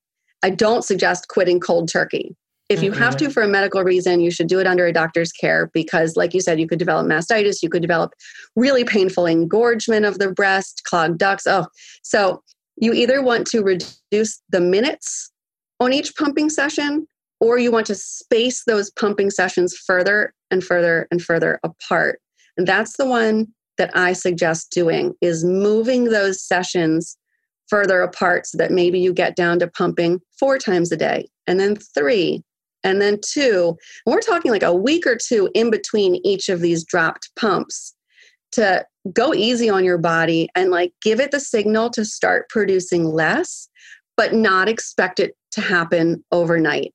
[0.43, 2.35] I don't suggest quitting cold turkey.
[2.69, 3.33] If you have to mm-hmm.
[3.33, 6.39] for a medical reason, you should do it under a doctor's care because, like you
[6.39, 8.13] said, you could develop mastitis, you could develop
[8.55, 11.45] really painful engorgement of the breast, clogged ducts.
[11.45, 11.67] Oh,
[12.01, 12.41] so
[12.77, 15.31] you either want to reduce the minutes
[15.81, 17.05] on each pumping session
[17.41, 22.21] or you want to space those pumping sessions further and further and further apart.
[22.55, 23.47] And that's the one
[23.77, 27.17] that I suggest doing is moving those sessions
[27.71, 31.59] further apart so that maybe you get down to pumping four times a day and
[31.59, 32.43] then three
[32.83, 33.77] and then two.
[34.05, 37.95] And we're talking like a week or two in between each of these dropped pumps
[38.51, 43.05] to go easy on your body and like give it the signal to start producing
[43.05, 43.69] less,
[44.17, 46.93] but not expect it to happen overnight.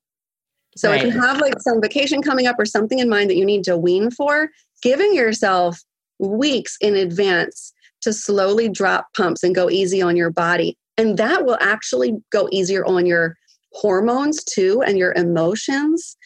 [0.77, 1.03] So right.
[1.03, 3.63] if you have like some vacation coming up or something in mind that you need
[3.63, 4.49] to wean for,
[4.83, 5.81] giving yourself
[6.19, 10.77] weeks in advance to slowly drop pumps and go easy on your body.
[10.97, 13.35] And that will actually go easier on your
[13.73, 16.17] hormones too and your emotions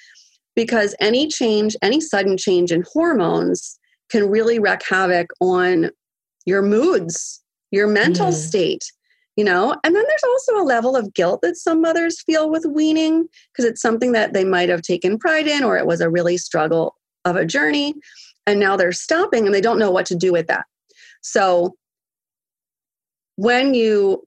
[0.56, 3.78] because any change, any sudden change in hormones
[4.10, 5.90] can really wreak havoc on
[6.46, 8.34] your moods, your mental mm.
[8.34, 8.84] state,
[9.36, 9.76] you know.
[9.84, 13.70] And then there's also a level of guilt that some mothers feel with weaning because
[13.70, 16.96] it's something that they might have taken pride in or it was a really struggle
[17.26, 17.94] of a journey.
[18.48, 20.66] And now they're stopping and they don't know what to do with that.
[21.22, 21.76] So
[23.36, 24.24] when you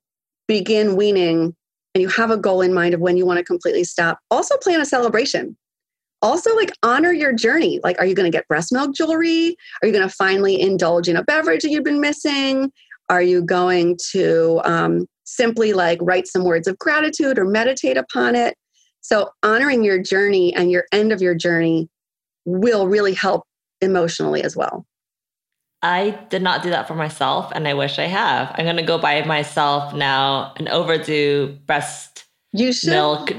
[0.49, 1.55] begin weaning
[1.95, 4.57] and you have a goal in mind of when you want to completely stop, also
[4.59, 5.57] plan a celebration.
[6.23, 7.81] Also like honor your journey.
[7.85, 9.57] Like are you going to get breast milk jewelry?
[9.83, 12.73] Are you going to finally indulge in a beverage that you've been missing?
[13.11, 18.35] Are you going to um, simply like write some words of gratitude or meditate upon
[18.35, 18.55] it?
[19.03, 21.91] So honoring your journey and your end of your journey
[22.47, 23.43] will really help
[23.83, 24.87] emotionally as well
[25.85, 28.55] I did not do that for myself, and I wish I have.
[28.57, 32.25] I'm going to go buy myself now an overdue breast
[32.87, 33.33] milk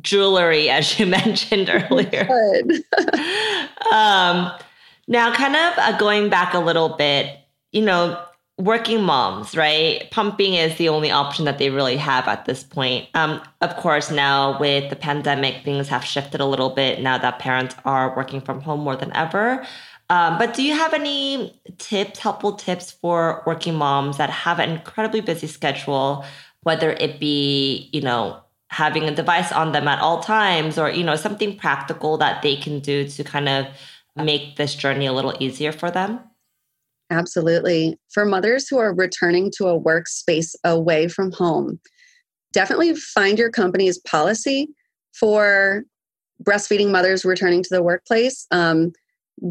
[0.00, 2.28] jewelry, as you mentioned earlier.
[3.92, 4.52] um,
[5.08, 7.36] now, kind of uh, going back a little bit,
[7.72, 8.22] you know,
[8.56, 10.08] working moms, right?
[10.12, 13.08] Pumping is the only option that they really have at this point.
[13.14, 17.40] Um, of course, now with the pandemic, things have shifted a little bit now that
[17.40, 19.66] parents are working from home more than ever.
[20.10, 24.70] Um, but do you have any tips, helpful tips for working moms that have an
[24.70, 26.24] incredibly busy schedule,
[26.62, 31.02] whether it be, you know, having a device on them at all times or you
[31.02, 33.66] know something practical that they can do to kind of
[34.16, 36.20] make this journey a little easier for them?
[37.10, 37.98] Absolutely.
[38.12, 41.80] For mothers who are returning to a workspace away from home
[42.52, 44.68] definitely find your company's policy
[45.14, 45.84] for
[46.42, 48.46] breastfeeding mothers returning to the workplace.
[48.50, 48.92] Um,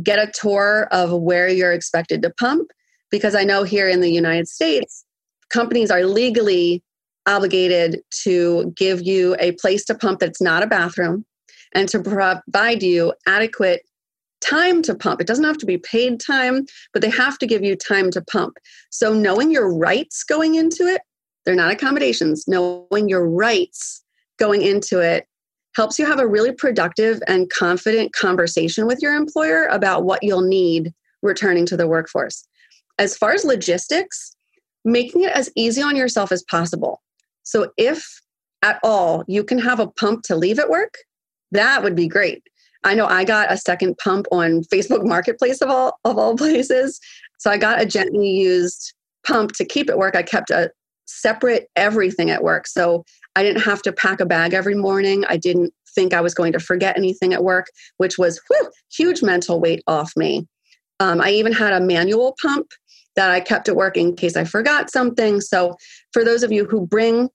[0.03, 2.69] get a tour of where you're expected to pump
[3.11, 5.05] because i know here in the united states
[5.49, 6.83] companies are legally
[7.25, 11.25] obligated to give you a place to pump that's not a bathroom
[11.73, 13.81] and to provide you adequate
[14.41, 15.21] time to pump.
[15.21, 18.21] It doesn't have to be paid time, but they have to give you time to
[18.21, 18.57] pump.
[18.89, 21.01] So, knowing your rights going into it,
[21.45, 24.03] they're not accommodations, knowing your rights
[24.37, 25.25] going into it
[25.79, 30.41] helps you have a really productive and confident conversation with your employer about what you'll
[30.41, 32.45] need returning to the workforce.
[32.97, 34.35] As far as logistics,
[34.83, 37.01] making it as easy on yourself as possible.
[37.43, 38.05] So if
[38.61, 40.95] at all you can have a pump to leave at work,
[41.53, 42.43] that would be great.
[42.83, 46.99] I know I got a second pump on Facebook Marketplace of all of all places.
[47.37, 48.93] So I got a gently used
[49.25, 50.17] pump to keep at work.
[50.17, 50.71] I kept a
[51.05, 52.67] separate everything at work.
[52.67, 55.23] So I didn't have to pack a bag every morning.
[55.29, 59.21] I didn't think I was going to forget anything at work, which was whew, huge
[59.21, 60.47] mental weight off me.
[60.99, 62.67] Um, I even had a manual pump
[63.15, 65.41] that I kept at work in case I forgot something.
[65.41, 65.75] So
[66.13, 67.29] for those of you who bring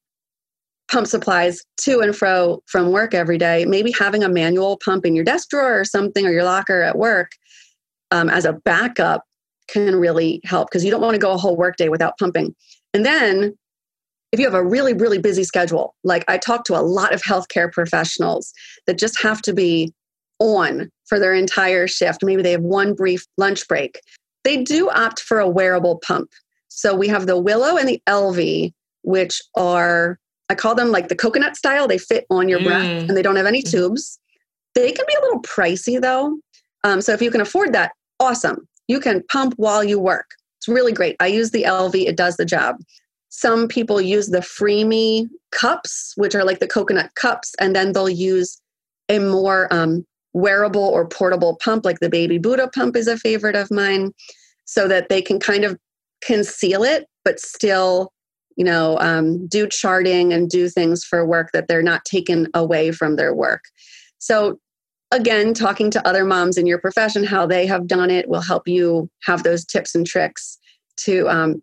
[0.90, 5.14] pump supplies to and fro from work every day, maybe having a manual pump in
[5.14, 7.33] your desk drawer or something or your locker at work
[8.11, 9.24] um, as a backup
[9.68, 12.54] can really help because you don't want to go a whole workday without pumping.
[12.92, 13.54] And then
[14.34, 17.22] if you have a really, really busy schedule, like I talk to a lot of
[17.22, 18.52] healthcare professionals
[18.86, 19.94] that just have to be
[20.40, 22.24] on for their entire shift.
[22.24, 24.00] Maybe they have one brief lunch break.
[24.42, 26.30] They do opt for a wearable pump.
[26.66, 30.18] So we have the Willow and the Elvie, which are
[30.48, 31.86] I call them like the coconut style.
[31.86, 32.64] They fit on your mm.
[32.64, 33.78] breath and they don't have any mm-hmm.
[33.78, 34.18] tubes.
[34.74, 36.36] They can be a little pricey though.
[36.82, 38.66] Um, so if you can afford that, awesome.
[38.88, 40.32] You can pump while you work.
[40.58, 41.14] It's really great.
[41.20, 42.76] I use the Elvie, it does the job.
[43.36, 48.08] Some people use the Freemie cups, which are like the coconut cups, and then they'll
[48.08, 48.60] use
[49.08, 53.56] a more um, wearable or portable pump, like the Baby Buddha pump is a favorite
[53.56, 54.12] of mine,
[54.66, 55.76] so that they can kind of
[56.24, 58.12] conceal it, but still
[58.54, 62.92] you know um, do charting and do things for work that they're not taken away
[62.92, 63.64] from their work.
[64.18, 64.60] So
[65.10, 68.68] again talking to other moms in your profession how they have done it will help
[68.68, 70.56] you have those tips and tricks
[70.98, 71.60] to um,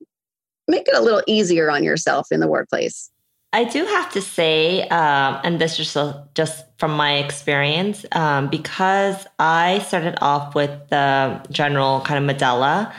[0.68, 3.12] make it a little easier on yourself in the workplace
[3.54, 8.48] I do have to say, um, and this is just, just from my experience, um,
[8.48, 12.94] because I started off with the general kind of Medela,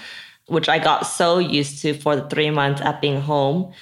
[0.49, 3.73] which I got so used to for the three months at being home.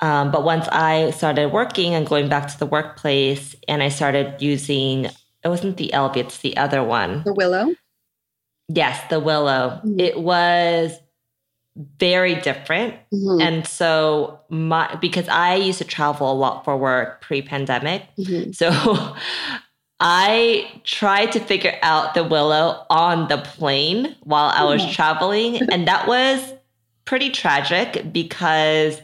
[0.00, 4.40] Um, but once I started working and going back to the workplace, and I started
[4.40, 7.22] using, it wasn't the Elvie, it's the other one.
[7.24, 7.74] The Willow?
[8.68, 9.80] Yes, the Willow.
[9.84, 10.00] Mm-hmm.
[10.00, 10.98] It was
[11.98, 12.94] very different.
[13.12, 13.40] Mm-hmm.
[13.40, 18.04] And so my because I used to travel a lot for work pre-pandemic.
[18.18, 18.52] Mm-hmm.
[18.52, 18.70] So
[20.00, 25.86] I tried to figure out the willow on the plane while I was traveling and
[25.88, 26.52] that was
[27.04, 29.00] pretty tragic because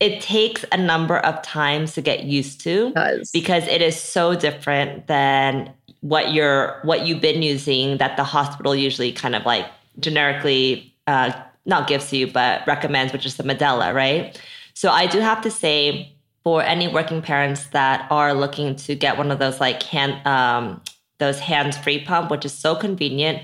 [0.00, 2.92] it takes a number of times to get used to
[3.32, 8.74] because it is so different than what you're what you've been using that the hospital
[8.74, 9.66] usually kind of like
[9.98, 11.32] generically uh,
[11.66, 14.40] not gives you, but recommends, which is the Medela, right?
[14.74, 19.16] So I do have to say, for any working parents that are looking to get
[19.16, 20.82] one of those like hand um,
[21.18, 23.42] those hands free pump, which is so convenient,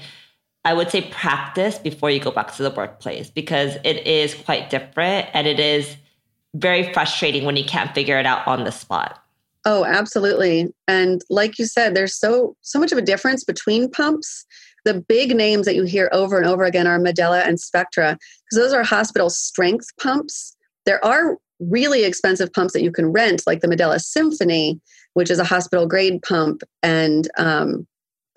[0.64, 4.68] I would say practice before you go back to the workplace because it is quite
[4.68, 5.97] different and it is
[6.55, 9.23] very frustrating when you can't figure it out on the spot.
[9.64, 10.73] Oh, absolutely.
[10.89, 14.45] And like you said, there's so so much of a difference between pumps
[14.85, 18.62] the big names that you hear over and over again are Medela and Spectra, because
[18.62, 20.57] those are hospital strength pumps.
[20.87, 24.81] There are really expensive pumps that you can rent, like the Medela Symphony,
[25.14, 27.87] which is a hospital grade pump, and um,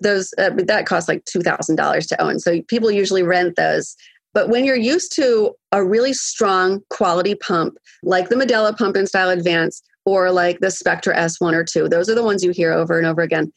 [0.00, 2.38] those uh, that costs like two thousand dollars to own.
[2.38, 3.96] So people usually rent those.
[4.34, 9.06] But when you're used to a really strong quality pump, like the Medela pump in
[9.06, 12.72] Style Advance, or like the Spectra S1 or 2, those are the ones you hear
[12.72, 13.52] over and over again.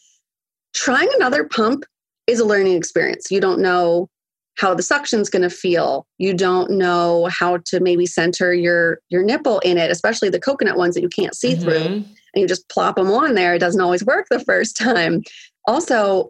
[0.76, 1.84] Trying another pump
[2.28, 3.32] is a learning experience.
[3.32, 4.10] You don't know
[4.58, 6.06] how the suction's going to feel.
[6.18, 10.78] You don't know how to maybe center your your nipple in it, especially the coconut
[10.78, 11.62] ones that you can't see mm-hmm.
[11.62, 12.04] through.
[12.34, 13.56] And you just plop them on there.
[13.56, 15.22] It doesn't always work the first time.
[15.66, 16.30] Also,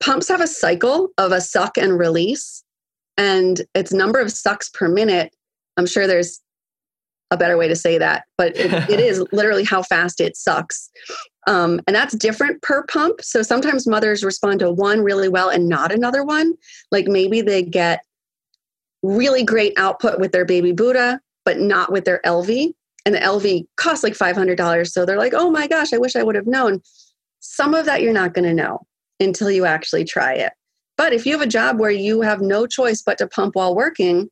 [0.00, 2.62] pumps have a cycle of a suck and release,
[3.16, 5.34] and it's number of sucks per minute.
[5.76, 6.40] I'm sure there's
[7.30, 10.90] a better way to say that, but it, it is literally how fast it sucks.
[11.48, 13.22] Um, and that's different per pump.
[13.22, 16.52] So sometimes mothers respond to one really well and not another one.
[16.92, 18.04] Like maybe they get
[19.02, 22.74] really great output with their baby Buddha, but not with their Elvie.
[23.06, 24.88] And the Elvie costs like $500.
[24.88, 26.82] So they're like, oh my gosh, I wish I would have known.
[27.40, 28.86] Some of that you're not going to know
[29.18, 30.52] until you actually try it.
[30.98, 33.74] But if you have a job where you have no choice but to pump while
[33.74, 34.28] working,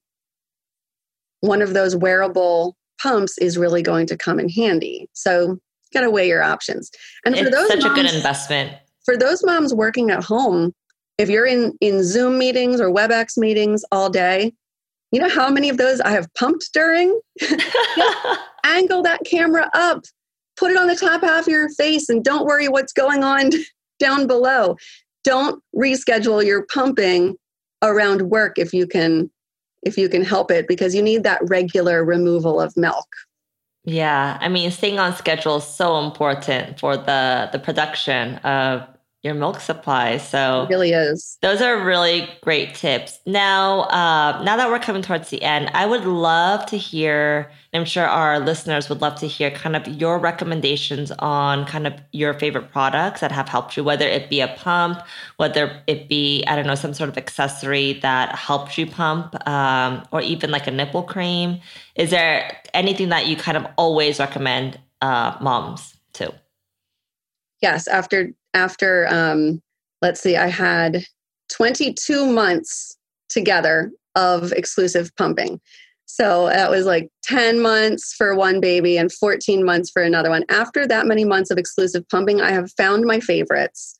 [1.40, 5.08] one of those wearable pumps is really going to come in handy.
[5.14, 5.58] So
[5.96, 6.90] got to weigh your options.
[7.24, 8.76] And it's for those such moms, a good investment.
[9.04, 10.72] For those moms working at home,
[11.18, 14.52] if you're in in Zoom meetings or WebEx meetings all day,
[15.12, 17.18] you know how many of those I have pumped during?
[18.66, 20.04] angle that camera up,
[20.56, 23.50] put it on the top half of your face, and don't worry what's going on
[23.98, 24.76] down below.
[25.24, 27.36] Don't reschedule your pumping
[27.82, 29.30] around work if you can
[29.82, 33.06] if you can help it because you need that regular removal of milk.
[33.88, 38.82] Yeah, I mean, staying on schedule is so important for the the production of
[39.26, 40.16] your milk supply.
[40.16, 41.36] So it really is.
[41.42, 43.18] Those are really great tips.
[43.26, 47.50] Now, uh, now that we're coming towards the end, I would love to hear.
[47.74, 51.92] I'm sure our listeners would love to hear kind of your recommendations on kind of
[52.12, 55.02] your favorite products that have helped you, whether it be a pump,
[55.36, 60.06] whether it be I don't know some sort of accessory that helps you pump, um,
[60.10, 61.60] or even like a nipple cream.
[61.96, 66.32] Is there anything that you kind of always recommend uh, moms to?
[67.66, 69.60] Yes, after after um,
[70.00, 71.04] let's see, I had
[71.52, 72.96] 22 months
[73.28, 75.60] together of exclusive pumping.
[76.04, 80.44] So that was like 10 months for one baby and 14 months for another one.
[80.48, 83.96] After that many months of exclusive pumping, I have found my favorites.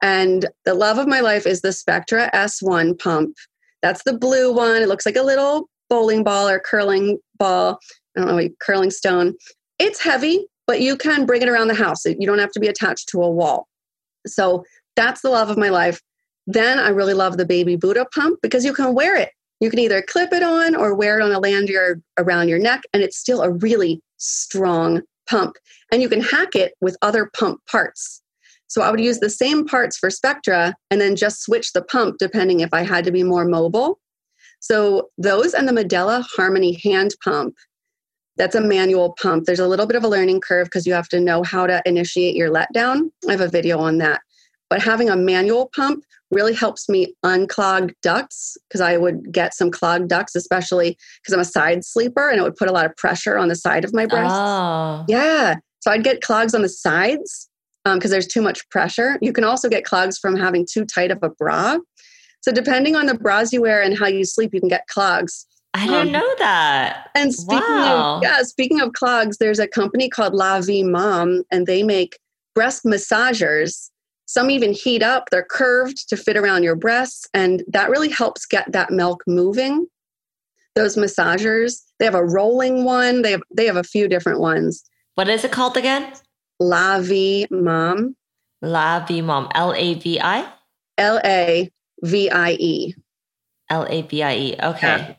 [0.00, 3.34] And the love of my life is the Spectra S1 pump.
[3.82, 4.82] That's the blue one.
[4.82, 7.80] It looks like a little bowling ball or curling ball.
[8.16, 9.34] I don't know, curling stone.
[9.80, 12.04] It's heavy, but you can bring it around the house.
[12.04, 13.66] You don't have to be attached to a wall.
[14.24, 14.62] So
[14.94, 16.00] that's the love of my life.
[16.46, 19.30] Then I really love the baby Buddha pump because you can wear it.
[19.58, 22.82] You can either clip it on or wear it on a lanyard around your neck,
[22.92, 25.56] and it's still a really strong pump.
[25.90, 28.22] And you can hack it with other pump parts.
[28.68, 32.18] So I would use the same parts for Spectra and then just switch the pump
[32.20, 33.98] depending if I had to be more mobile.
[34.60, 37.56] So those and the Medela Harmony hand pump
[38.40, 39.44] that's a manual pump.
[39.44, 41.82] There's a little bit of a learning curve because you have to know how to
[41.84, 43.10] initiate your letdown.
[43.28, 44.22] I have a video on that.
[44.70, 49.70] But having a manual pump really helps me unclog ducts because I would get some
[49.70, 52.96] clogged ducts, especially because I'm a side sleeper and it would put a lot of
[52.96, 54.34] pressure on the side of my breast.
[54.34, 55.04] Oh.
[55.06, 55.56] Yeah.
[55.80, 57.46] So I'd get clogs on the sides
[57.84, 59.18] because um, there's too much pressure.
[59.20, 61.76] You can also get clogs from having too tight of a bra.
[62.40, 65.46] So depending on the bras you wear and how you sleep, you can get clogs.
[65.74, 67.10] I didn't um, know that.
[67.14, 68.16] And speaking wow.
[68.16, 72.18] of yeah, speaking of clogs, there's a company called La Vie Mom, and they make
[72.54, 73.90] breast massagers.
[74.26, 78.46] Some even heat up; they're curved to fit around your breasts, and that really helps
[78.46, 79.86] get that milk moving.
[80.74, 83.22] Those massagers, they have a rolling one.
[83.22, 84.82] They have they have a few different ones.
[85.14, 86.12] What is it called again?
[86.58, 88.16] La Vie Mom.
[88.62, 89.48] La Vie Mom.
[89.54, 90.52] L A V I.
[90.98, 91.70] L A
[92.02, 92.94] V I E.
[93.68, 94.56] L A V I E.
[94.60, 94.86] Okay.
[94.86, 95.14] Yeah.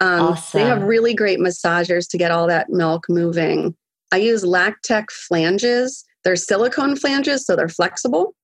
[0.00, 0.60] Um, awesome.
[0.60, 3.74] They have really great massagers to get all that milk moving.
[4.12, 6.04] I use Lactech flanges.
[6.24, 8.34] They're silicone flanges, so they're flexible.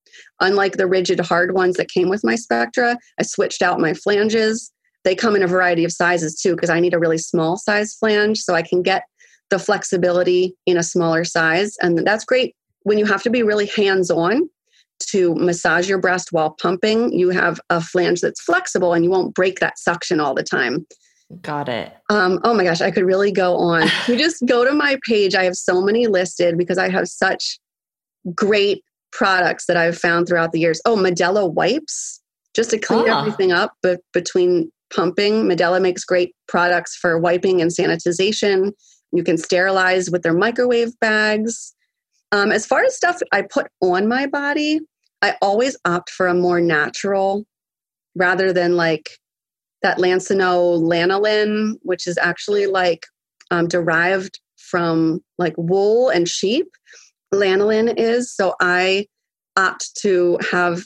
[0.41, 4.71] Unlike the rigid hard ones that came with my Spectra, I switched out my flanges.
[5.05, 7.95] They come in a variety of sizes too, because I need a really small size
[7.95, 9.05] flange so I can get
[9.51, 11.77] the flexibility in a smaller size.
[11.81, 14.49] And that's great when you have to be really hands on
[15.09, 17.13] to massage your breast while pumping.
[17.13, 20.87] You have a flange that's flexible and you won't break that suction all the time.
[21.43, 21.93] Got it.
[22.11, 23.89] Um, oh my gosh, I could really go on.
[24.09, 25.35] you just go to my page.
[25.35, 27.59] I have so many listed because I have such
[28.35, 28.82] great
[29.12, 30.80] products that I've found throughout the years.
[30.85, 32.20] Oh, Medela wipes,
[32.55, 33.20] just to clean ah.
[33.20, 35.45] everything up but between pumping.
[35.45, 38.72] Medela makes great products for wiping and sanitization.
[39.12, 41.74] You can sterilize with their microwave bags.
[42.32, 44.80] Um, as far as stuff I put on my body,
[45.22, 47.45] I always opt for a more natural
[48.16, 49.11] rather than like
[49.85, 53.07] that Lansinoh lanolin, which is actually like
[53.51, 56.66] um, derived from like wool and sheep.
[57.32, 58.35] Lanolin is.
[58.35, 59.07] So I
[59.57, 60.85] opt to have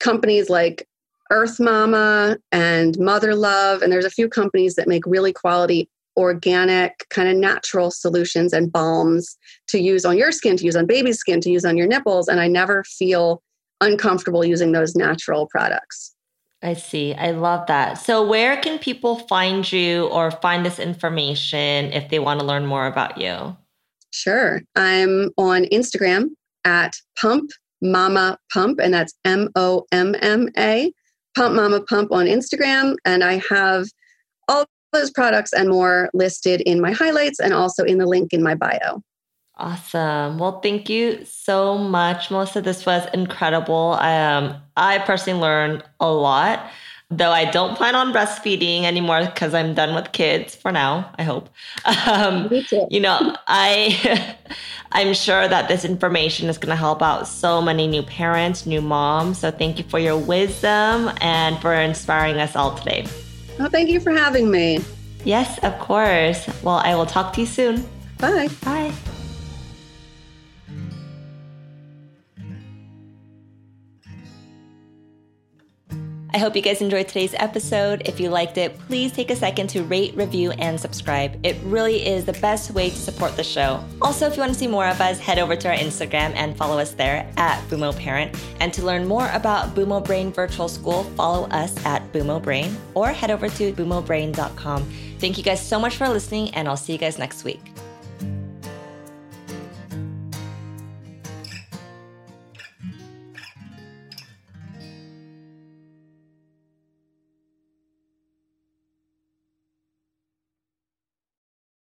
[0.00, 0.88] companies like
[1.30, 7.06] Earth Mama and Mother Love, and there's a few companies that make really quality organic
[7.10, 9.38] kind of natural solutions and balms
[9.68, 12.28] to use on your skin to use on baby's skin to use on your nipples
[12.28, 13.42] and i never feel
[13.80, 16.14] uncomfortable using those natural products
[16.62, 17.14] I see.
[17.14, 17.94] I love that.
[17.94, 22.66] So, where can people find you or find this information if they want to learn
[22.66, 23.56] more about you?
[24.12, 24.60] Sure.
[24.76, 26.28] I'm on Instagram
[26.64, 27.50] at Pump
[27.80, 30.92] Momma Pump, and that's M O M M A,
[31.36, 32.94] Pump Momma Pump on Instagram.
[33.04, 33.86] And I have
[34.48, 38.42] all those products and more listed in my highlights and also in the link in
[38.42, 39.02] my bio.
[39.56, 40.38] Awesome.
[40.38, 42.60] Well, thank you so much, Melissa.
[42.60, 43.92] This was incredible.
[44.00, 46.66] Um, I personally learned a lot,
[47.10, 51.12] though I don't plan on breastfeeding anymore because I'm done with kids for now.
[51.18, 51.48] I hope.
[52.06, 52.86] Um, Me too.
[52.90, 54.36] You know, I
[54.92, 58.80] I'm sure that this information is going to help out so many new parents, new
[58.80, 59.38] moms.
[59.38, 63.06] So thank you for your wisdom and for inspiring us all today.
[63.60, 64.80] Oh, thank you for having me.
[65.24, 66.48] Yes, of course.
[66.62, 67.86] Well, I will talk to you soon.
[68.18, 68.48] Bye.
[68.64, 68.92] Bye.
[76.34, 78.02] I hope you guys enjoyed today's episode.
[78.06, 81.38] If you liked it, please take a second to rate, review, and subscribe.
[81.44, 83.84] It really is the best way to support the show.
[84.00, 86.56] Also, if you want to see more of us, head over to our Instagram and
[86.56, 88.34] follow us there at Bumo Parent.
[88.60, 93.08] And to learn more about Bumo Brain Virtual School, follow us at Bumo Brain or
[93.08, 94.90] head over to bumobrain.com.
[95.18, 97.60] Thank you guys so much for listening, and I'll see you guys next week.